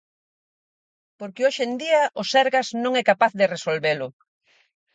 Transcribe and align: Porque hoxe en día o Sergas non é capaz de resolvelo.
Porque 1.19 1.45
hoxe 1.45 1.63
en 1.67 1.73
día 1.83 2.01
o 2.21 2.23
Sergas 2.31 2.67
non 2.83 2.93
é 3.01 3.03
capaz 3.11 3.31
de 3.39 3.49
resolvelo. 3.55 4.07